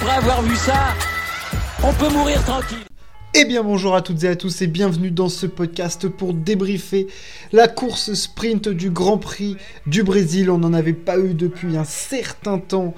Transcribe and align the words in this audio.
après 0.00 0.14
avoir 0.14 0.42
vu 0.42 0.54
ça, 0.54 0.94
on 1.82 1.92
peut 1.92 2.08
mourir 2.10 2.44
tranquille. 2.44 2.78
Eh 3.34 3.44
bien 3.44 3.64
bonjour 3.64 3.96
à 3.96 4.02
toutes 4.02 4.22
et 4.22 4.28
à 4.28 4.36
tous 4.36 4.62
et 4.62 4.68
bienvenue 4.68 5.10
dans 5.10 5.28
ce 5.28 5.46
podcast 5.46 6.08
pour 6.08 6.34
débriefer 6.34 7.08
la 7.52 7.66
course 7.66 8.14
sprint 8.14 8.68
du 8.68 8.90
Grand 8.90 9.18
Prix 9.18 9.56
du 9.86 10.04
Brésil. 10.04 10.50
On 10.50 10.58
n'en 10.58 10.72
avait 10.72 10.92
pas 10.92 11.18
eu 11.18 11.34
depuis 11.34 11.76
un 11.76 11.84
certain 11.84 12.58
temps 12.58 12.94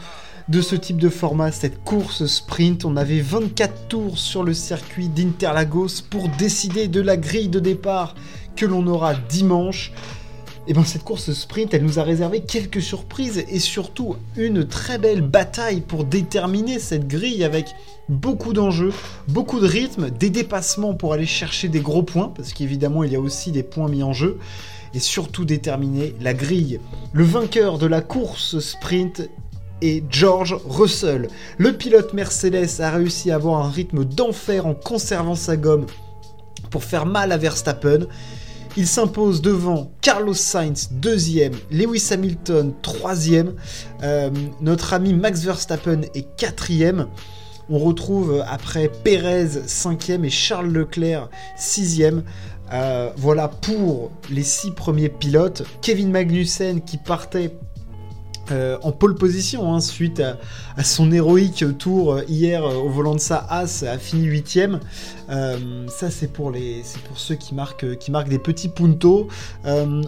de 0.48 0.60
ce 0.60 0.74
type 0.74 0.98
de 0.98 1.08
format, 1.08 1.52
cette 1.52 1.82
course 1.84 2.26
sprint. 2.26 2.84
On 2.84 2.96
avait 2.96 3.20
24 3.20 3.88
tours 3.88 4.18
sur 4.18 4.42
le 4.42 4.52
circuit 4.52 5.08
d'Interlagos 5.08 6.02
pour 6.10 6.28
décider 6.28 6.86
de 6.86 7.00
la 7.00 7.16
grille 7.16 7.48
de 7.48 7.60
départ 7.60 8.14
que 8.56 8.66
l'on 8.66 8.86
aura 8.86 9.14
dimanche. 9.14 9.92
Et 10.66 10.72
bien 10.72 10.84
cette 10.84 11.04
course 11.04 11.32
sprint, 11.32 11.74
elle 11.74 11.82
nous 11.82 11.98
a 11.98 12.02
réservé 12.02 12.40
quelques 12.40 12.82
surprises 12.82 13.44
et 13.48 13.58
surtout 13.58 14.16
une 14.36 14.66
très 14.66 14.98
belle 14.98 15.22
bataille 15.22 15.80
pour 15.80 16.04
déterminer 16.04 16.78
cette 16.78 17.08
grille 17.08 17.44
avec 17.44 17.66
beaucoup 18.08 18.52
d'enjeux, 18.52 18.92
beaucoup 19.28 19.58
de 19.58 19.66
rythme, 19.66 20.10
des 20.10 20.30
dépassements 20.30 20.94
pour 20.94 21.12
aller 21.12 21.26
chercher 21.26 21.68
des 21.68 21.80
gros 21.80 22.02
points, 22.02 22.32
parce 22.36 22.52
qu'évidemment 22.52 23.04
il 23.04 23.12
y 23.12 23.16
a 23.16 23.20
aussi 23.20 23.52
des 23.52 23.62
points 23.62 23.88
mis 23.88 24.02
en 24.02 24.12
jeu, 24.12 24.38
et 24.94 24.98
surtout 24.98 25.44
déterminer 25.44 26.14
la 26.20 26.34
grille. 26.34 26.80
Le 27.12 27.24
vainqueur 27.24 27.78
de 27.78 27.86
la 27.86 28.00
course 28.00 28.58
sprint 28.58 29.28
est 29.82 30.04
George 30.10 30.56
Russell. 30.68 31.28
Le 31.58 31.72
pilote 31.72 32.12
Mercedes 32.12 32.80
a 32.80 32.90
réussi 32.90 33.30
à 33.30 33.36
avoir 33.36 33.64
un 33.64 33.70
rythme 33.70 34.04
d'enfer 34.04 34.66
en 34.66 34.74
conservant 34.74 35.36
sa 35.36 35.56
gomme 35.56 35.86
pour 36.70 36.84
faire 36.84 37.06
mal 37.06 37.32
à 37.32 37.36
Verstappen. 37.36 38.06
Il 38.76 38.86
s'impose 38.86 39.42
devant 39.42 39.90
Carlos 40.00 40.34
Sainz, 40.34 40.90
deuxième, 40.92 41.54
Lewis 41.70 42.08
Hamilton, 42.12 42.72
troisième, 42.82 43.54
euh, 44.02 44.30
notre 44.60 44.94
ami 44.94 45.12
Max 45.12 45.42
Verstappen 45.42 46.02
est 46.14 46.36
quatrième. 46.36 47.08
On 47.68 47.78
retrouve 47.78 48.44
après 48.48 48.88
Perez, 48.88 49.48
cinquième, 49.66 50.24
et 50.24 50.30
Charles 50.30 50.68
Leclerc, 50.68 51.28
sixième. 51.56 52.22
Euh, 52.72 53.10
voilà 53.16 53.48
pour 53.48 54.12
les 54.30 54.44
six 54.44 54.70
premiers 54.70 55.08
pilotes. 55.08 55.64
Kevin 55.82 56.10
Magnussen 56.12 56.80
qui 56.80 56.96
partait 56.96 57.56
euh, 58.50 58.78
en 58.82 58.92
pole 58.92 59.14
position 59.14 59.72
hein, 59.72 59.80
suite 59.80 60.20
à, 60.20 60.82
son 60.82 61.12
héroïque 61.12 61.64
tour 61.78 62.12
euh, 62.14 62.22
hier 62.28 62.64
euh, 62.64 62.74
au 62.74 62.88
volant 62.88 63.14
de 63.14 63.20
sa 63.20 63.46
As 63.48 63.82
a 63.82 63.98
fini 63.98 64.24
huitième. 64.24 64.80
ça 65.28 66.10
c'est 66.10 66.32
pour 66.32 66.52
pour 67.06 67.18
ceux 67.18 67.36
qui 67.36 67.54
marquent 67.54 67.96
qui 67.98 68.10
marquent 68.10 68.28
des 68.28 68.38
petits 68.38 68.68
puntos. 68.68 69.28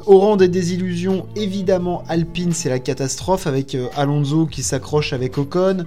au 0.07 0.19
rang 0.19 0.37
des 0.37 0.49
désillusions 0.49 1.27
évidemment 1.37 2.03
Alpine 2.09 2.53
c'est 2.53 2.69
la 2.69 2.81
catastrophe 2.81 3.47
avec 3.47 3.77
Alonso 3.97 4.47
qui 4.47 4.63
s'accroche 4.63 5.13
avec 5.13 5.39
Ocon 5.39 5.87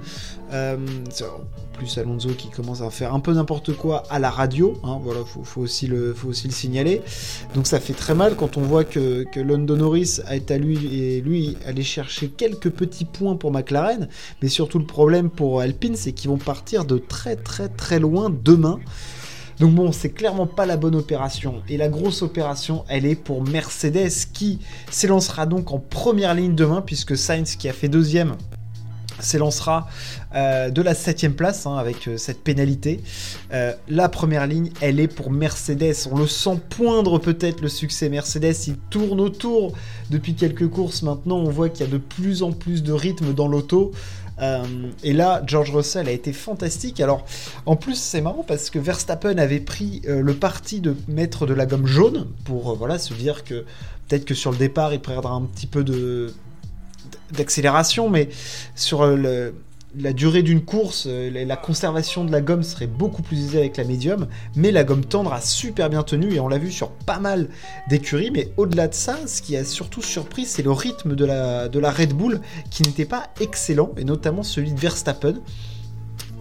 plus 1.73 1.97
Alonso 1.97 2.29
qui 2.29 2.49
commence 2.49 2.81
à 2.81 2.89
faire 2.89 3.13
un 3.13 3.19
peu 3.19 3.33
n'importe 3.33 3.75
quoi 3.75 4.03
à 4.09 4.19
la 4.19 4.29
radio, 4.29 4.79
hein, 4.83 4.99
voilà, 5.03 5.21
faut, 5.25 5.61
aussi 5.61 5.87
le, 5.87 6.13
faut 6.13 6.29
aussi 6.29 6.47
le 6.47 6.53
signaler. 6.53 7.02
Donc 7.53 7.67
ça 7.67 7.79
fait 7.79 7.93
très 7.93 8.15
mal 8.15 8.35
quand 8.35 8.57
on 8.57 8.61
voit 8.61 8.83
que, 8.83 9.25
que 9.31 9.39
London 9.39 9.77
Norris 9.77 10.19
est 10.29 10.52
à 10.52 10.57
lui 10.57 10.99
et 10.99 11.21
lui 11.21 11.57
aller 11.65 11.83
chercher 11.83 12.29
quelques 12.29 12.69
petits 12.69 13.05
points 13.05 13.35
pour 13.35 13.52
McLaren, 13.52 14.07
mais 14.41 14.47
surtout 14.47 14.79
le 14.79 14.85
problème 14.85 15.29
pour 15.29 15.61
Alpine, 15.61 15.95
c'est 15.95 16.13
qu'ils 16.13 16.29
vont 16.29 16.37
partir 16.37 16.85
de 16.85 16.97
très 16.97 17.35
très 17.35 17.67
très 17.67 17.99
loin 17.99 18.30
demain. 18.30 18.80
Donc 19.59 19.73
bon, 19.73 19.91
c'est 19.93 20.09
clairement 20.09 20.47
pas 20.47 20.65
la 20.65 20.75
bonne 20.75 20.95
opération. 20.95 21.61
Et 21.69 21.77
la 21.77 21.87
grosse 21.87 22.21
opération, 22.21 22.83
elle 22.89 23.05
est 23.05 23.15
pour 23.15 23.41
Mercedes 23.41 24.11
qui 24.33 24.59
s'élancera 24.91 25.45
donc 25.45 25.71
en 25.71 25.80
première 25.80 26.33
ligne 26.33 26.55
demain, 26.55 26.81
puisque 26.81 27.15
Sainz 27.15 27.55
qui 27.55 27.69
a 27.69 27.73
fait 27.73 27.87
deuxième 27.87 28.35
s'élancera 29.19 29.88
euh, 30.36 30.70
de 30.70 30.81
la 30.81 30.93
septième 30.93 31.33
place 31.33 31.65
hein, 31.65 31.77
avec 31.77 32.08
euh, 32.08 32.17
cette 32.17 32.43
pénalité. 32.43 33.02
Euh, 33.53 33.73
la 33.87 34.09
première 34.09 34.48
ligne, 34.48 34.71
elle 34.81 34.99
est 34.99 35.08
pour 35.08 35.31
Mercedes. 35.31 35.95
On 36.11 36.17
le 36.17 36.27
sent 36.27 36.59
poindre 36.70 37.20
peut-être 37.20 37.61
le 37.61 37.70
succès 37.70 38.09
Mercedes. 38.09 38.55
Il 38.67 38.77
tourne 38.89 39.21
autour 39.21 39.73
depuis 40.09 40.36
quelques 40.36 40.67
courses 40.67 41.03
maintenant. 41.03 41.37
On 41.37 41.49
voit 41.49 41.70
qu'il 41.70 41.86
y 41.86 41.89
a 41.89 41.92
de 41.92 41.98
plus 41.98 42.43
en 42.43 42.52
plus 42.52 42.83
de 42.83 42.93
rythme 42.93 43.33
dans 43.33 43.48
l'auto. 43.48 43.92
et 45.03 45.14
là, 45.14 45.42
George 45.47 45.71
Russell 45.71 46.09
a 46.09 46.11
été 46.11 46.33
fantastique. 46.33 46.99
Alors, 46.99 47.26
en 47.65 47.77
plus, 47.77 47.95
c'est 47.95 48.20
marrant 48.20 48.43
parce 48.45 48.70
que 48.70 48.80
Verstappen 48.80 49.37
avait 49.37 49.61
pris 49.61 50.02
le 50.05 50.33
parti 50.33 50.82
de 50.82 50.95
mettre 51.08 51.45
de 51.45 51.53
la 51.53 51.65
gomme 51.65 51.87
jaune 51.87 52.27
pour 52.43 52.76
voilà 52.76 52.99
se 52.99 53.14
dire 53.14 53.45
que 53.45 53.64
peut-être 54.08 54.26
que 54.26 54.33
sur 54.33 54.52
le 54.52 54.58
départ, 54.58 54.93
il 54.93 54.99
perdra 54.99 55.33
un 55.33 55.43
petit 55.43 55.67
peu 55.67 55.86
de 55.86 56.33
d'accélération, 57.32 58.10
mais 58.10 58.30
sur 58.76 59.04
euh, 59.04 59.52
la 59.98 60.14
durée 60.14 60.43
d'une 60.43 60.61
course, 60.61 61.05
euh, 61.08 61.45
la 61.45 61.55
conservation 61.55 62.26
de 62.26 62.32
la 62.32 62.42
gomme 62.42 62.64
serait 62.64 62.88
beaucoup 62.88 63.21
plus 63.21 63.39
aisée 63.45 63.60
avec 63.60 63.77
la 63.77 63.83
médium, 63.83 64.27
mais 64.55 64.71
la 64.71 64.83
gomme 64.83 65.05
tendre 65.05 65.33
a 65.33 65.42
super 65.42 65.89
bien 65.89 66.04
tenu 66.04 66.33
et 66.33 66.39
on 66.39 66.48
l'a 66.48 66.58
vu 66.58 66.71
sur 66.71 66.89
pas 66.92 67.20
mal 67.20 67.48
d'écuries. 67.89 68.32
Mais 68.32 68.52
au-delà 68.58 68.88
de 68.88 68.94
ça, 68.94 69.17
ce 69.27 69.42
qui 69.42 69.55
a 69.55 69.64
surtout 69.64 70.02
surpris, 70.02 70.45
c'est 70.45 70.64
le 70.64 70.71
rythme 70.71 71.15
de 71.15 71.26
la, 71.26 71.92
Red 71.92 72.14
Bull 72.14 72.42
qui 72.70 72.83
n'était 72.83 73.05
pas 73.05 73.30
excellent, 73.39 73.92
et 73.98 74.04
notamment 74.04 74.44
celui 74.44 74.73
de 74.73 74.80
Verstappen. 74.80 75.36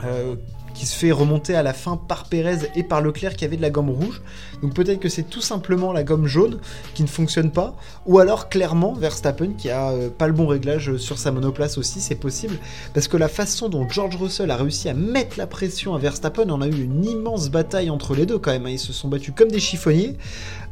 Euh, 0.04 0.34
qui 0.74 0.86
se 0.86 0.96
fait 0.96 1.12
remonter 1.12 1.54
à 1.54 1.62
la 1.62 1.72
fin 1.72 1.96
par 1.96 2.24
Pérez 2.24 2.70
et 2.74 2.82
par 2.82 3.00
Leclerc 3.00 3.36
qui 3.36 3.44
avait 3.44 3.56
de 3.56 3.62
la 3.62 3.70
gomme 3.70 3.90
rouge. 3.90 4.20
Donc 4.62 4.74
peut-être 4.74 5.00
que 5.00 5.08
c'est 5.08 5.22
tout 5.22 5.40
simplement 5.40 5.92
la 5.92 6.02
gomme 6.02 6.26
jaune 6.26 6.58
qui 6.94 7.02
ne 7.02 7.08
fonctionne 7.08 7.50
pas, 7.50 7.74
ou 8.06 8.18
alors 8.18 8.48
clairement 8.48 8.92
Verstappen 8.92 9.52
qui 9.56 9.70
a 9.70 9.90
euh, 9.90 10.08
pas 10.10 10.26
le 10.26 10.32
bon 10.32 10.46
réglage 10.46 10.96
sur 10.96 11.18
sa 11.18 11.32
monoplace 11.32 11.78
aussi, 11.78 12.00
c'est 12.00 12.14
possible, 12.14 12.56
parce 12.92 13.08
que 13.08 13.16
la 13.16 13.28
façon 13.28 13.68
dont 13.68 13.88
George 13.88 14.16
Russell 14.16 14.50
a 14.50 14.56
réussi 14.56 14.88
à 14.88 14.94
mettre 14.94 15.38
la 15.38 15.46
pression 15.46 15.94
à 15.94 15.98
Verstappen, 15.98 16.48
on 16.48 16.60
a 16.60 16.66
eu 16.66 16.82
une 16.82 17.04
immense 17.04 17.50
bataille 17.50 17.90
entre 17.90 18.14
les 18.14 18.26
deux 18.26 18.38
quand 18.38 18.52
même, 18.52 18.66
hein. 18.66 18.70
ils 18.70 18.78
se 18.78 18.92
sont 18.92 19.08
battus 19.08 19.34
comme 19.36 19.50
des 19.50 19.60
chiffonniers, 19.60 20.16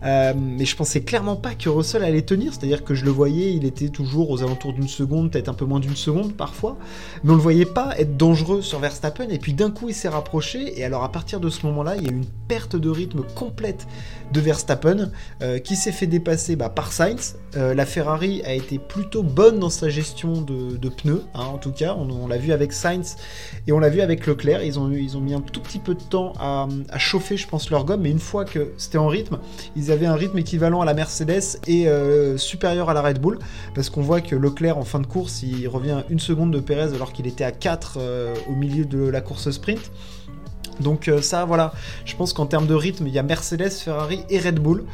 euh, 0.05 0.33
mais 0.37 0.65
je 0.65 0.75
pensais 0.75 1.03
clairement 1.03 1.37
pas 1.37 1.55
que 1.55 1.69
Russell 1.69 2.03
allait 2.03 2.23
tenir, 2.23 2.53
c'est-à-dire 2.53 2.85
que 2.85 2.95
je 2.95 3.05
le 3.05 3.11
voyais, 3.11 3.53
il 3.55 3.65
était 3.65 3.89
toujours 3.89 4.31
aux 4.31 4.43
alentours 4.43 4.73
d'une 4.73 4.89
seconde, 4.89 5.31
peut-être 5.31 5.49
un 5.49 5.55
peu 5.55 5.65
moins 5.65 5.81
d'une 5.81 5.97
seconde 5.97 6.33
parfois, 6.35 6.77
mais 7.23 7.33
on 7.33 7.37
le 7.37 7.43
voyait 7.43 7.67
pas 7.67 7.95
être 7.99 8.17
dangereux 8.17 8.63
sur 8.63 8.79
Verstappen, 8.79 9.29
et 9.29 9.39
puis 9.39 9.53
d'un 9.53 9.71
coup 9.71 9.89
s'est 9.93 10.09
rapproché, 10.09 10.79
et 10.79 10.85
alors 10.85 11.05
à 11.05 11.13
partir 11.13 11.41
de 11.41 11.49
ce 11.49 11.67
moment-là, 11.67 11.97
il 11.97 12.05
y 12.05 12.09
a 12.09 12.11
eu 12.11 12.15
une 12.15 12.27
perte 12.49 12.77
de 12.77 12.91
rythme 12.91 13.23
complète 13.35 13.87
de 14.33 14.41
Verstappen, 14.41 15.11
euh, 15.43 15.59
qui 15.59 15.77
s'est 15.77 15.93
fait 15.93 16.07
dépasser 16.07 16.57
bah, 16.57 16.69
par 16.69 16.93
Sainz. 16.93 17.37
Euh, 17.57 17.75
la 17.75 17.85
Ferrari 17.85 18.43
a 18.45 18.55
été 18.55 18.79
plutôt 18.79 19.23
bonne 19.23 19.59
dans 19.59 19.71
sa 19.71 19.91
gestion 19.91 20.41
de, 20.41 20.89
pneus, 20.89 21.23
hein, 21.35 21.45
en 21.45 21.59
tout 21.59 21.73
cas, 21.73 21.95
on, 21.95 22.27
l'a 22.27 22.39
vu 22.39 22.53
avec 22.53 22.73
Sainz, 22.73 23.17
et 23.67 23.73
on 23.73 23.79
l'a 23.79 23.91
vu 23.91 24.01
avec 24.01 24.27
Leclerc, 24.27 24.63
ils 24.63 24.79
ont, 24.79 24.91
ils 24.91 25.17
ont 25.17 25.21
mis 25.21 25.35
un 25.35 25.41
tout 25.41 25.61
petit 25.61 25.79
peu 25.79 25.95
de 25.95 26.03
temps 26.03 26.33
à, 26.41 26.69
chauffer, 26.99 27.37
je 27.37 27.47
pense, 27.47 27.71
leur 27.71 27.85
gomme, 27.85 28.03
mais 28.03 28.11
une 28.11 28.19
fois 28.19 28.45
que 28.45 28.73
c'était 28.79 28.99
en 28.99 29.09
rythme, 29.09 29.39
ils 29.77 29.91
avait 29.91 30.07
un 30.07 30.15
rythme 30.15 30.39
équivalent 30.39 30.81
à 30.81 30.85
la 30.85 30.95
Mercedes 30.95 31.59
et 31.67 31.89
euh, 31.89 32.37
supérieur 32.39 32.89
à 32.89 32.95
la 32.95 33.03
Red 33.03 33.21
Bull, 33.21 33.39
parce 33.75 33.91
qu'on 33.91 34.03
voit 34.03 34.21
que 34.21 34.35
Leclerc 34.35 34.79
en 34.79 34.85
fin 34.85 35.01
de 35.01 35.07
course, 35.07 35.43
il 35.43 35.69
revient 35.69 35.91
à 35.93 36.05
une 36.09 36.21
seconde 36.21 36.53
de 36.53 36.61
Perez 36.61 36.95
alors 36.95 37.13
qu'il 37.13 37.27
était 37.27 37.45
à 37.45 37.53
4 37.53 37.97
euh, 37.97 38.35
au 38.49 38.53
milieu 38.53 38.85
de 38.85 39.07
la 39.07 39.21
course 39.21 39.51
sprint. 39.51 39.82
Donc 40.81 41.09
euh, 41.09 41.21
ça, 41.21 41.45
voilà, 41.45 41.73
je 42.05 42.17
pense 42.17 42.33
qu'en 42.33 42.47
termes 42.47 42.67
de 42.67 42.75
rythme, 42.75 43.07
il 43.07 43.13
y 43.13 43.19
a 43.19 43.23
Mercedes, 43.23 43.71
Ferrari 43.71 44.21
et 44.31 44.39
Red 44.39 44.59
Bull. 44.59 44.85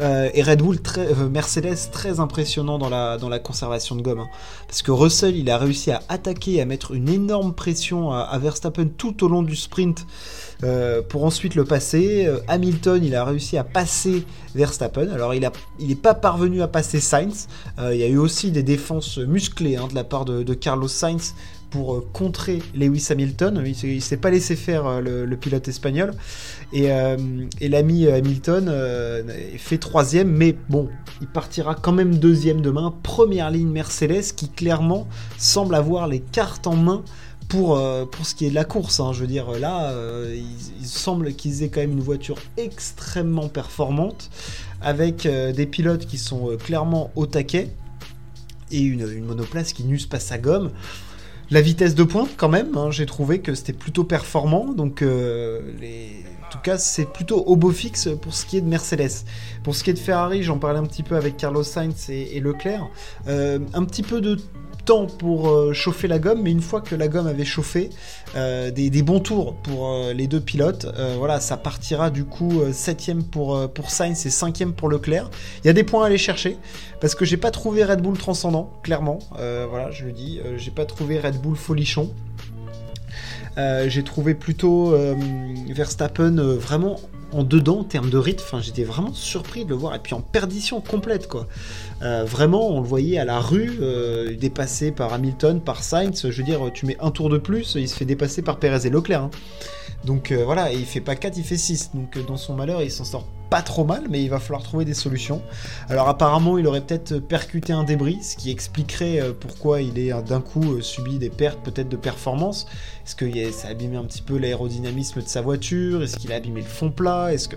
et 0.00 0.42
Red 0.42 0.62
Bull, 0.62 0.80
très, 0.80 1.14
Mercedes, 1.30 1.90
très 1.90 2.18
impressionnant 2.18 2.78
dans 2.78 2.88
la, 2.88 3.38
conservation 3.38 3.94
de 3.94 4.02
gomme. 4.02 4.20
Hein. 4.20 4.28
Parce 4.66 4.82
que 4.82 4.90
Russell, 4.90 5.36
il 5.36 5.50
a 5.50 5.58
réussi 5.58 5.90
à 5.90 6.02
attaquer, 6.08 6.60
à 6.60 6.64
mettre 6.64 6.92
une 6.92 7.08
énorme 7.08 7.54
pression 7.54 8.12
à 8.12 8.38
Verstappen 8.38 8.88
tout 8.96 9.24
au 9.24 9.28
long 9.28 9.42
du 9.42 9.56
sprint. 9.56 10.06
Euh, 10.64 11.02
pour 11.02 11.24
ensuite 11.24 11.56
le 11.56 11.64
passer. 11.64 12.24
Euh, 12.26 12.38
Hamilton, 12.46 13.02
il 13.04 13.16
a 13.16 13.24
réussi 13.24 13.58
à 13.58 13.64
passer 13.64 14.24
Verstappen. 14.54 15.08
Alors, 15.10 15.34
il 15.34 15.48
n'est 15.80 15.94
pas 15.94 16.14
parvenu 16.14 16.62
à 16.62 16.68
passer 16.68 17.00
Sainz. 17.00 17.48
Euh, 17.78 17.94
il 17.94 18.00
y 18.00 18.04
a 18.04 18.08
eu 18.08 18.18
aussi 18.18 18.50
des 18.50 18.62
défenses 18.62 19.18
musclées 19.18 19.76
hein, 19.76 19.88
de 19.88 19.94
la 19.94 20.04
part 20.04 20.24
de, 20.24 20.54
Carlos 20.54 20.88
Sainz 20.88 21.34
pour 21.70 22.12
contrer 22.12 22.62
Lewis 22.74 23.08
Hamilton. 23.10 23.62
Il 23.64 23.94
ne 23.94 24.00
s'est 24.00 24.16
pas 24.18 24.30
laissé 24.30 24.56
faire 24.56 25.00
le, 25.00 25.36
pilote 25.36 25.66
espagnol. 25.68 26.12
Et 26.74 26.88
l'ami 27.62 28.06
Hamilton 28.06 28.70
fait 29.56 29.78
troisième, 29.78 30.30
mais 30.30 30.54
bon, 30.68 30.90
il 31.22 31.26
partira 31.28 31.74
quand 31.74 31.92
même 31.92 32.16
deuxième 32.16 32.60
demain. 32.60 32.92
Première 33.02 33.50
ligne 33.50 33.70
Mercedes 33.70 34.34
qui 34.36 34.50
clairement 34.50 35.08
semble 35.38 35.74
avoir 35.74 36.08
les 36.08 36.20
cartes 36.20 36.66
en 36.66 36.76
main 36.76 37.02
pour, 37.52 37.76
euh, 37.76 38.06
pour 38.06 38.24
ce 38.24 38.34
qui 38.34 38.46
est 38.46 38.50
de 38.50 38.54
la 38.54 38.64
course. 38.64 38.98
Hein, 38.98 39.12
je 39.12 39.20
veux 39.20 39.26
dire, 39.26 39.50
là, 39.58 39.90
euh, 39.90 40.34
il, 40.80 40.86
semble 40.86 41.34
qu'ils 41.34 41.62
aient 41.62 41.68
quand 41.68 41.80
même 41.80 41.92
une 41.92 42.00
voiture 42.00 42.38
extrêmement 42.56 43.48
performante, 43.48 44.30
avec 44.80 45.26
euh, 45.26 45.52
des 45.52 45.66
pilotes 45.66 46.06
qui 46.06 46.16
sont 46.16 46.56
clairement 46.56 47.10
au 47.14 47.26
taquet, 47.26 47.68
et 48.70 48.80
une, 48.80 49.22
monoplace 49.22 49.74
qui 49.74 49.84
n'use 49.84 50.06
pas 50.06 50.18
sa 50.18 50.38
gomme. 50.38 50.70
La 51.50 51.60
vitesse 51.60 51.94
de 51.94 52.04
pointe, 52.04 52.30
quand 52.38 52.48
même, 52.48 52.74
hein, 52.74 52.90
j'ai 52.90 53.04
trouvé 53.04 53.40
que 53.40 53.54
c'était 53.54 53.74
plutôt 53.74 54.04
performant, 54.04 54.72
donc. 54.72 55.02
En 55.02 56.54
tout 56.54 56.62
cas, 56.62 56.76
c'est 56.76 57.06
plutôt 57.06 57.40
au 57.40 57.56
beau 57.56 57.70
fixe 57.70 58.10
pour 58.20 58.34
ce 58.34 58.44
qui 58.44 58.58
est 58.58 58.60
de 58.60 58.68
Mercedes. 58.68 59.24
Pour 59.62 59.74
ce 59.74 59.82
qui 59.82 59.88
est 59.88 59.94
de 59.94 59.98
Ferrari, 59.98 60.42
j'en 60.42 60.58
parlais 60.58 60.78
un 60.78 60.84
petit 60.84 61.02
peu 61.02 61.16
avec 61.16 61.38
Carlos 61.38 61.62
Sainz 61.62 62.10
et, 62.10 62.40
Leclerc. 62.40 62.88
un 63.26 63.84
petit 63.84 64.02
peu 64.02 64.20
de 64.20 64.38
temps 64.84 65.06
pour 65.06 65.48
euh, 65.48 65.72
chauffer 65.72 66.08
la 66.08 66.18
gomme, 66.18 66.42
mais 66.42 66.50
une 66.50 66.60
fois 66.60 66.80
que 66.80 66.94
la 66.94 67.08
gomme 67.08 67.26
avait 67.26 67.44
chauffé, 67.44 67.90
euh, 68.36 68.70
des, 68.70 69.02
bons 69.02 69.20
tours 69.20 69.54
pour 69.54 69.88
euh, 69.88 70.12
les 70.12 70.26
deux 70.26 70.40
pilotes. 70.40 70.86
voilà, 71.18 71.40
ça 71.40 71.56
partira 71.56 72.10
du 72.10 72.24
coup 72.24 72.62
7ème 72.70 73.22
pour, 73.22 73.70
pour 73.72 73.90
Sainz 73.90 74.26
et 74.26 74.30
5ème 74.30 74.72
pour 74.72 74.88
Leclerc. 74.88 75.30
Il 75.62 75.66
y 75.66 75.70
a 75.70 75.72
des 75.72 75.84
points 75.84 76.04
à 76.04 76.06
aller 76.06 76.18
chercher, 76.18 76.56
parce 77.00 77.14
que 77.14 77.24
j'ai 77.24 77.36
pas 77.36 77.50
trouvé 77.50 77.84
Red 77.84 78.00
Bull 78.00 78.16
transcendant, 78.18 78.72
clairement. 78.82 79.18
voilà, 79.30 79.90
je 79.90 80.04
le 80.04 80.12
dis, 80.12 80.40
j'ai 80.56 80.70
pas 80.70 80.84
trouvé 80.84 81.18
Red 81.18 81.40
Bull 81.40 81.56
folichon. 81.56 82.12
j'ai 83.56 84.02
trouvé 84.04 84.34
plutôt 84.34 84.94
Verstappen 85.68 86.36
vraiment 86.56 86.98
en 87.32 87.44
dedans 87.44 87.80
en 87.80 87.84
termes 87.84 88.10
de 88.10 88.18
rythme. 88.18 88.60
J'étais 88.60 88.84
vraiment 88.84 89.12
surpris 89.12 89.64
de 89.64 89.70
le 89.70 89.76
voir. 89.76 89.94
Et 89.94 89.98
puis 89.98 90.14
en 90.14 90.20
perdition 90.20 90.80
complète, 90.80 91.28
quoi. 91.28 91.46
Euh, 92.02 92.24
vraiment, 92.24 92.70
on 92.70 92.80
le 92.80 92.86
voyait 92.86 93.18
à 93.18 93.24
la 93.24 93.40
rue, 93.40 93.78
euh, 93.80 94.34
dépassé 94.36 94.92
par 94.92 95.12
Hamilton, 95.12 95.60
par 95.60 95.82
Sainz. 95.82 96.28
Je 96.28 96.36
veux 96.36 96.44
dire, 96.44 96.70
tu 96.72 96.86
mets 96.86 96.96
un 97.00 97.10
tour 97.10 97.28
de 97.28 97.38
plus, 97.38 97.74
il 97.76 97.88
se 97.88 97.96
fait 97.96 98.04
dépasser 98.04 98.42
par 98.42 98.58
Perez 98.58 98.86
et 98.86 98.90
Leclerc. 98.90 99.22
Hein. 99.22 99.30
Donc 100.04 100.32
euh, 100.32 100.44
voilà, 100.44 100.72
il 100.72 100.84
fait 100.84 101.00
pas 101.00 101.14
4, 101.14 101.36
il 101.36 101.44
fait 101.44 101.56
6. 101.56 101.90
Donc 101.94 102.18
dans 102.26 102.36
son 102.36 102.54
malheur, 102.54 102.82
il 102.82 102.90
s'en 102.90 103.04
sort 103.04 103.26
pas 103.52 103.60
trop 103.60 103.84
mal, 103.84 104.04
mais 104.08 104.22
il 104.22 104.30
va 104.30 104.38
falloir 104.38 104.62
trouver 104.62 104.86
des 104.86 104.94
solutions. 104.94 105.42
Alors 105.90 106.08
apparemment, 106.08 106.56
il 106.56 106.66
aurait 106.66 106.80
peut-être 106.80 107.18
percuté 107.18 107.74
un 107.74 107.84
débris, 107.84 108.22
ce 108.22 108.34
qui 108.34 108.50
expliquerait 108.50 109.20
pourquoi 109.38 109.82
il 109.82 109.98
est 109.98 110.10
d'un 110.22 110.40
coup 110.40 110.80
subi 110.80 111.18
des 111.18 111.28
pertes 111.28 111.58
peut-être 111.62 111.90
de 111.90 111.98
performance. 111.98 112.66
Est-ce 113.04 113.14
que 113.14 113.52
ça 113.52 113.68
a 113.68 113.72
abîmé 113.72 113.98
un 113.98 114.04
petit 114.04 114.22
peu 114.22 114.38
l'aérodynamisme 114.38 115.20
de 115.20 115.28
sa 115.28 115.42
voiture? 115.42 116.02
Est-ce 116.02 116.16
qu'il 116.16 116.32
a 116.32 116.36
abîmé 116.36 116.62
le 116.62 116.66
fond 116.66 116.90
plat? 116.90 117.34
Est-ce 117.34 117.46
que 117.46 117.56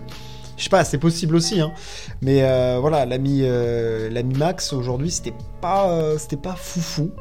je 0.57 0.63
sais 0.63 0.69
pas, 0.69 0.83
c'est 0.85 0.97
possible 0.97 1.35
aussi, 1.35 1.59
hein. 1.59 1.73
Mais 2.21 2.43
euh, 2.43 2.77
voilà, 2.79 3.05
l'ami 3.05 3.39
euh, 3.43 4.23
Max 4.37 4.73
aujourd'hui, 4.73 5.11
c'était 5.11 5.33
pas 5.61 5.89
euh, 5.89 6.17
c'était 6.17 6.37
pas 6.37 6.55
foufou. 6.55 7.11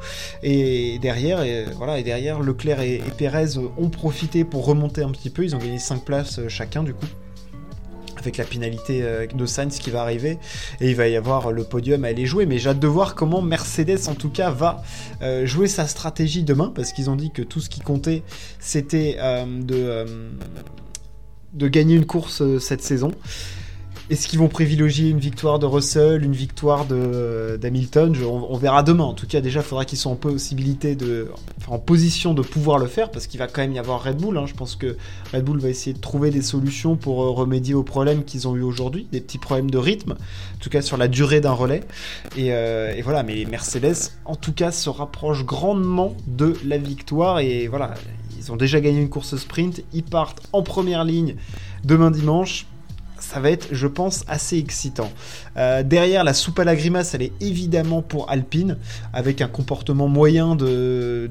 Et 0.42 0.98
derrière, 1.00 1.44
voilà, 1.76 1.98
et 1.98 2.02
derrière, 2.02 2.40
Leclerc 2.40 2.80
et, 2.80 2.96
et 2.96 3.12
Pérez 3.16 3.56
ont 3.76 3.88
profité 3.88 4.44
pour 4.44 4.66
remonter 4.66 5.02
un 5.02 5.10
petit 5.10 5.30
peu. 5.30 5.44
Ils 5.44 5.54
ont 5.54 5.58
gagné 5.58 5.78
5 5.78 6.04
places 6.04 6.40
chacun 6.48 6.82
du 6.82 6.94
coup 6.94 7.06
avec 8.24 8.36
la 8.38 8.44
pénalité 8.44 9.02
de 9.32 9.46
Sainz 9.46 9.78
qui 9.78 9.90
va 9.90 10.02
arriver. 10.02 10.38
Et 10.80 10.90
il 10.90 10.96
va 10.96 11.08
y 11.08 11.16
avoir 11.16 11.52
le 11.52 11.64
podium 11.64 12.04
à 12.04 12.08
aller 12.08 12.26
jouer. 12.26 12.46
Mais 12.46 12.58
j'ai 12.58 12.70
hâte 12.70 12.80
de 12.80 12.86
voir 12.86 13.14
comment 13.14 13.42
Mercedes 13.42 14.08
en 14.08 14.14
tout 14.14 14.30
cas 14.30 14.50
va 14.50 14.82
jouer 15.44 15.68
sa 15.68 15.86
stratégie 15.86 16.42
demain. 16.42 16.72
Parce 16.74 16.92
qu'ils 16.92 17.10
ont 17.10 17.16
dit 17.16 17.30
que 17.30 17.42
tout 17.42 17.60
ce 17.60 17.68
qui 17.68 17.80
comptait 17.80 18.22
c'était 18.58 19.18
de 19.46 20.06
de 21.54 21.68
gagner 21.68 21.94
une 21.94 22.06
course 22.06 22.42
euh, 22.42 22.58
cette 22.58 22.82
saison. 22.82 23.12
Est-ce 24.10 24.28
qu'ils 24.28 24.38
vont 24.38 24.48
privilégier 24.48 25.08
une 25.08 25.18
victoire 25.18 25.58
de 25.58 25.64
Russell, 25.64 26.24
une 26.24 26.34
victoire 26.34 26.84
d'Hamilton? 26.84 28.14
On, 28.26 28.56
verra 28.58 28.82
demain. 28.82 29.04
En 29.04 29.14
tout 29.14 29.26
cas, 29.26 29.40
déjà, 29.40 29.60
il 29.60 29.62
faudra 29.62 29.86
qu'ils 29.86 29.96
soient 29.96 30.12
en 30.12 30.16
possibilité 30.16 30.94
de, 30.94 31.28
en 31.68 31.78
position 31.78 32.34
de 32.34 32.42
pouvoir 32.42 32.78
le 32.78 32.86
faire, 32.86 33.10
parce 33.10 33.26
qu'il 33.26 33.38
va 33.38 33.46
quand 33.46 33.62
même 33.62 33.72
y 33.72 33.78
avoir 33.78 34.04
Red 34.04 34.18
Bull. 34.18 34.36
Hein. 34.36 34.44
Je 34.44 34.52
pense 34.52 34.76
que 34.76 34.98
Red 35.32 35.44
Bull 35.44 35.58
va 35.58 35.70
essayer 35.70 35.94
de 35.94 36.00
trouver 36.00 36.30
des 36.30 36.42
solutions 36.42 36.96
pour 36.96 37.22
euh, 37.22 37.30
remédier 37.30 37.72
aux 37.72 37.82
problèmes 37.82 38.24
qu'ils 38.24 38.46
ont 38.46 38.54
eu 38.56 38.62
aujourd'hui, 38.62 39.08
des 39.10 39.22
petits 39.22 39.38
problèmes 39.38 39.70
de 39.70 39.78
rythme, 39.78 40.12
en 40.12 40.58
tout 40.60 40.68
cas 40.68 40.82
sur 40.82 40.98
la 40.98 41.08
durée 41.08 41.40
d'un 41.40 41.52
relais. 41.52 41.82
Et, 42.36 42.52
euh, 42.52 42.94
et, 42.94 43.00
voilà, 43.00 43.22
mais 43.22 43.46
Mercedes, 43.46 44.12
en 44.26 44.36
tout 44.36 44.52
cas, 44.52 44.70
se 44.70 44.90
rapprochent 44.90 45.46
grandement 45.46 46.14
de 46.26 46.54
la 46.66 46.76
victoire. 46.76 47.38
Et 47.38 47.68
voilà, 47.68 47.94
ils 48.38 48.52
ont 48.52 48.56
déjà 48.56 48.82
gagné 48.82 49.00
une 49.00 49.08
course 49.08 49.36
sprint, 49.36 49.82
ils 49.94 50.02
partent 50.02 50.42
en 50.52 50.62
première 50.62 51.04
ligne 51.04 51.36
demain 51.84 52.10
dimanche. 52.10 52.66
Ça 53.30 53.40
va 53.40 53.50
être, 53.50 53.68
je 53.72 53.86
pense, 53.86 54.24
assez 54.28 54.58
excitant. 54.58 55.10
Euh, 55.56 55.82
derrière, 55.82 56.24
la 56.24 56.34
soupe 56.34 56.58
à 56.58 56.64
la 56.64 56.76
grimace, 56.76 57.14
elle 57.14 57.22
est 57.22 57.32
évidemment 57.40 58.02
pour 58.02 58.30
Alpine, 58.30 58.76
avec 59.12 59.40
un 59.40 59.48
comportement 59.48 60.08
moyen 60.08 60.56
de, 60.56 61.30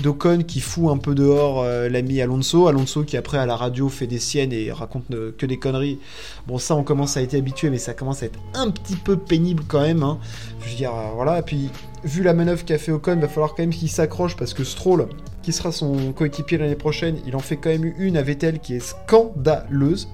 d'Ocon 0.00 0.42
qui 0.46 0.60
fout 0.60 0.90
un 0.90 0.96
peu 0.96 1.14
dehors 1.14 1.62
euh, 1.62 1.88
l'ami 1.88 2.20
Alonso. 2.20 2.66
Alonso 2.66 3.04
qui 3.04 3.16
après 3.16 3.38
à 3.38 3.46
la 3.46 3.56
radio 3.56 3.88
fait 3.88 4.06
des 4.06 4.18
siennes 4.18 4.52
et 4.52 4.72
raconte 4.72 5.04
que 5.36 5.46
des 5.46 5.58
conneries. 5.58 5.98
Bon 6.46 6.58
ça 6.58 6.74
on 6.74 6.82
commence 6.82 7.16
à 7.16 7.22
être 7.22 7.34
habitué 7.34 7.68
mais 7.68 7.78
ça 7.78 7.92
commence 7.92 8.22
à 8.22 8.26
être 8.26 8.38
un 8.54 8.70
petit 8.70 8.96
peu 8.96 9.16
pénible 9.16 9.64
quand 9.68 9.82
même. 9.82 10.02
Hein. 10.02 10.18
Je 10.60 10.70
veux 10.70 10.76
dire 10.76 10.94
euh, 10.94 11.10
voilà 11.14 11.40
et 11.40 11.42
puis 11.42 11.68
vu 12.04 12.22
la 12.22 12.32
manœuvre 12.32 12.64
qu'a 12.64 12.78
fait 12.78 12.92
Ocon 12.92 13.16
va 13.16 13.28
falloir 13.28 13.50
quand 13.50 13.62
même 13.62 13.70
qu'il 13.70 13.90
s'accroche 13.90 14.36
parce 14.36 14.54
que 14.54 14.64
Stroll 14.64 15.08
qui 15.42 15.52
sera 15.52 15.72
son 15.72 16.12
coéquipier 16.12 16.58
l'année 16.58 16.74
prochaine 16.76 17.18
il 17.26 17.36
en 17.36 17.40
fait 17.40 17.56
quand 17.56 17.70
même 17.70 17.92
une 17.98 18.16
à 18.16 18.22
Vettel 18.22 18.60
qui 18.60 18.74
est 18.74 18.80
scandaleuse. 18.80 20.08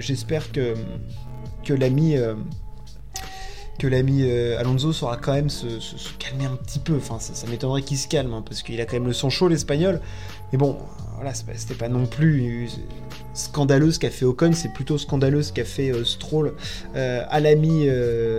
J'espère 0.00 0.52
que, 0.52 0.74
l'ami 1.68 2.16
que 3.80 3.86
l'ami 3.86 4.24
euh, 4.24 4.60
Alonso 4.60 4.92
saura 4.92 5.16
quand 5.16 5.32
même 5.32 5.48
se, 5.48 5.66
calmer 6.18 6.44
un 6.44 6.56
petit 6.56 6.78
peu. 6.78 6.96
Enfin, 6.96 7.18
ça, 7.18 7.46
m'étonnerait 7.46 7.82
qu'il 7.82 7.96
se 7.96 8.06
calme, 8.06 8.34
hein, 8.34 8.44
parce 8.46 8.62
qu'il 8.62 8.78
a 8.80 8.84
quand 8.84 8.92
même 8.92 9.06
le 9.06 9.14
son 9.14 9.30
chaud, 9.30 9.48
l'espagnol. 9.48 10.00
Mais 10.52 10.58
bon, 10.58 10.76
voilà, 11.14 11.32
c'était 11.32 11.74
pas 11.74 11.88
non 11.88 12.06
plus 12.06 12.68
scandaleux 13.44 13.90
ce 13.90 13.98
qu'a 13.98 14.10
fait 14.10 14.24
Ocon, 14.24 14.52
c'est 14.52 14.72
plutôt 14.72 14.98
scandaleux 14.98 15.42
ce 15.42 15.52
qu'a 15.52 15.64
fait 15.64 15.90
euh, 15.90 16.04
Stroll 16.04 16.54
euh, 16.96 17.24
à 17.28 17.40
l'ami 17.40 17.88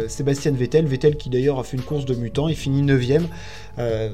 Sébastien 0.08 0.52
Vettel. 0.52 0.86
Vettel 0.86 1.18
qui 1.18 1.30
d'ailleurs 1.30 1.60
a 1.60 1.64
fait 1.64 1.78
une 1.78 1.84
course 1.84 2.06
de 2.06 2.16
mutant, 2.16 2.48
il 2.48 2.56
finit 2.56 2.84
9ème. 2.84 3.26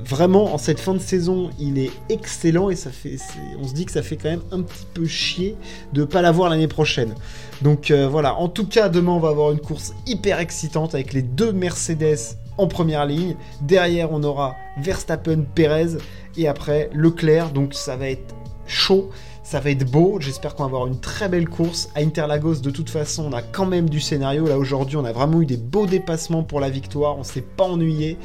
vraiment, 0.06 0.54
en 0.54 0.58
cette 0.58 0.80
fin 0.80 0.94
de 0.94 1.00
saison, 1.00 1.50
il 1.60 1.78
est 1.80 1.92
excellent 2.10 2.70
et 2.70 2.76
ça 2.76 2.92
fait, 2.92 3.18
on 3.60 3.68
se 3.68 3.74
dit 3.74 3.86
que 3.86 3.92
ça 3.92 4.02
fait 4.02 4.16
quand 4.16 4.30
même 4.30 4.44
un 4.52 4.62
petit 4.62 4.86
peu 4.94 5.06
chier 5.06 5.56
de 5.94 6.04
pas 6.04 6.22
l'avoir 6.22 6.50
l'année 6.50 6.68
prochaine. 6.68 7.14
Donc 7.62 7.92
euh, 7.92 8.08
voilà, 8.08 8.36
en 8.36 8.50
tout 8.50 8.68
cas, 8.68 8.90
demain 8.90 9.14
on 9.14 9.20
va 9.20 9.30
avoir 9.30 9.52
une 9.52 9.60
course 9.60 9.94
hyper 10.06 10.40
excitante 10.40 10.94
avec 10.94 11.14
les 11.14 11.22
deux 11.22 11.52
Mercedes 11.52 12.38
en 12.58 12.68
première 12.68 13.06
ligne. 13.06 13.36
Derrière, 13.62 14.12
on 14.12 14.24
aura 14.24 14.56
Verstappen, 14.78 15.44
Perez 15.56 15.98
et 16.38 16.48
après 16.48 16.90
Leclerc. 16.94 17.52
Donc 17.52 17.74
ça 17.74 17.96
va 17.96 18.10
être 18.10 18.36
chaud. 18.66 19.10
Ça 19.50 19.62
va 19.62 19.70
être 19.70 19.90
beau, 19.90 20.18
j'espère 20.20 20.56
qu'on 20.56 20.64
va 20.64 20.68
avoir 20.68 20.88
une 20.88 21.00
très 21.00 21.30
belle 21.30 21.48
course. 21.48 21.88
À 21.96 22.02
Interlagos, 22.02 22.56
de 22.56 22.70
toute 22.70 22.90
façon, 22.90 23.32
on 23.32 23.32
a 23.32 23.42
quand 23.42 23.66
même 23.66 23.90
du 23.90 24.02
scénario. 24.02 24.46
Là, 24.46 24.58
aujourd'hui, 24.58 24.98
on 24.98 25.06
a 25.06 25.14
vraiment 25.14 25.42
eu 25.42 25.46
des 25.46 25.56
beaux 25.56 25.86
dépassements 25.86 26.44
pour 26.44 26.60
la 26.60 26.70
victoire. 26.70 27.18
On 27.18 27.24
s'est 27.24 27.46
pas 27.56 27.64
ennuyé. 27.64 28.18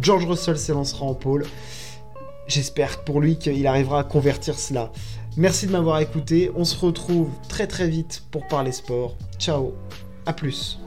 George 0.00 0.24
Russell 0.24 0.56
s'élancera 0.56 1.04
en 1.04 1.12
pôle. 1.12 1.44
J'espère 2.46 3.04
pour 3.04 3.20
lui 3.20 3.36
qu'il 3.36 3.66
arrivera 3.66 4.00
à 4.00 4.04
convertir 4.04 4.58
cela. 4.58 4.90
Merci 5.36 5.66
de 5.66 5.72
m'avoir 5.72 6.00
écouté. 6.00 6.50
On 6.56 6.64
se 6.64 6.78
retrouve 6.78 7.28
très 7.46 7.66
très 7.66 7.86
vite 7.86 8.22
pour 8.30 8.48
parler 8.48 8.72
sport. 8.72 9.16
Ciao, 9.38 9.74
à 10.24 10.32
plus. 10.32 10.80